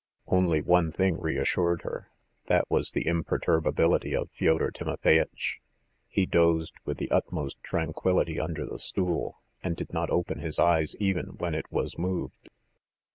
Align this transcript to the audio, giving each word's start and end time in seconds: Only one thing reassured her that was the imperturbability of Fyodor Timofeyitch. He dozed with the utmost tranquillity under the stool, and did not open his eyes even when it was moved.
Only 0.25 0.61
one 0.61 0.91
thing 0.91 1.19
reassured 1.19 1.83
her 1.83 2.09
that 2.47 2.65
was 2.71 2.89
the 2.89 3.05
imperturbability 3.05 4.15
of 4.15 4.31
Fyodor 4.31 4.71
Timofeyitch. 4.71 5.59
He 6.07 6.25
dozed 6.25 6.73
with 6.85 6.97
the 6.97 7.11
utmost 7.11 7.61
tranquillity 7.61 8.39
under 8.39 8.65
the 8.65 8.79
stool, 8.79 9.43
and 9.61 9.75
did 9.75 9.93
not 9.93 10.09
open 10.09 10.39
his 10.39 10.57
eyes 10.57 10.95
even 10.99 11.37
when 11.37 11.53
it 11.53 11.71
was 11.71 11.99
moved. 11.99 12.49